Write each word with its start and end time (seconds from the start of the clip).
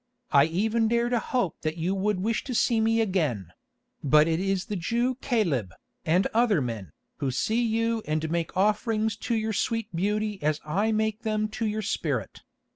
I 0.31 0.45
even 0.45 0.87
dare 0.87 1.09
to 1.09 1.19
hope 1.19 1.57
that 1.61 1.77
you 1.77 1.93
would 1.93 2.21
wish 2.21 2.43
to 2.45 2.55
see 2.55 2.81
me 2.81 3.01
again; 3.01 3.53
but 4.03 4.27
it 4.27 4.39
is 4.39 4.65
the 4.65 4.75
Jew 4.75 5.13
Caleb, 5.21 5.75
and 6.03 6.25
other 6.33 6.59
men, 6.59 6.91
who 7.17 7.29
see 7.29 7.61
you 7.61 8.01
and 8.07 8.31
make 8.31 8.57
offerings 8.57 9.15
to 9.17 9.35
your 9.35 9.53
sweet 9.53 9.95
beauty 9.95 10.41
as 10.41 10.59
I 10.65 10.91
make 10.91 11.21
them 11.21 11.47
to 11.49 11.67
your 11.67 11.83
spirit. 11.83 12.41